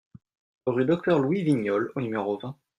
Rue 0.65 0.85
Docteur 0.85 1.19
Louis 1.19 1.43
Vignolles 1.43 1.91
au 1.93 2.01
numéro 2.01 2.35
vingt 2.39 2.57